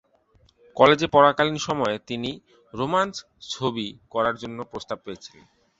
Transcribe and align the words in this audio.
কলেজে 0.77 1.07
পড়াকালীন 1.07 1.57
সময়ে 1.59 1.95
তিনি 2.07 2.31
"রোমান্স 2.73 3.15
ছবি" 3.49 3.87
করার 4.09 4.35
জন্য 4.35 4.57
প্রস্তাব 4.63 4.97
পেয়েছিলেন। 5.05 5.45